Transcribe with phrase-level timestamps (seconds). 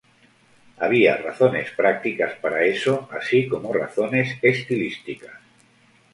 [0.79, 5.37] Había razones prácticas para eso, así como razones estilísticas.